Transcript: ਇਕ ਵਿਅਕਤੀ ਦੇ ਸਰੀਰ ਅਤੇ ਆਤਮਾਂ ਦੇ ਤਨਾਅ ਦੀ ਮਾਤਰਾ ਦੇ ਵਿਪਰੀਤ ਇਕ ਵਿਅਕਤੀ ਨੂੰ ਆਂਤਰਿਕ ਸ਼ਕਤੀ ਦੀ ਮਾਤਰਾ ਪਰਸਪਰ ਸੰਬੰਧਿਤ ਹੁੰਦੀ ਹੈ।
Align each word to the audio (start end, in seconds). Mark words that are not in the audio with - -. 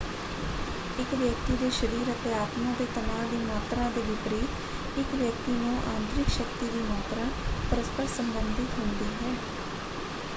ਇਕ 0.97 1.13
ਵਿਅਕਤੀ 1.13 1.55
ਦੇ 1.55 1.69
ਸਰੀਰ 1.71 2.11
ਅਤੇ 2.11 2.33
ਆਤਮਾਂ 2.33 2.73
ਦੇ 2.75 2.85
ਤਨਾਅ 2.95 3.27
ਦੀ 3.27 3.37
ਮਾਤਰਾ 3.39 3.89
ਦੇ 3.89 4.01
ਵਿਪਰੀਤ 4.03 4.97
ਇਕ 4.99 5.13
ਵਿਅਕਤੀ 5.13 5.51
ਨੂੰ 5.55 5.75
ਆਂਤਰਿਕ 5.87 6.29
ਸ਼ਕਤੀ 6.29 6.69
ਦੀ 6.69 6.81
ਮਾਤਰਾ 6.83 7.29
ਪਰਸਪਰ 7.69 8.07
ਸੰਬੰਧਿਤ 8.13 8.79
ਹੁੰਦੀ 8.79 9.11
ਹੈ। 9.21 9.35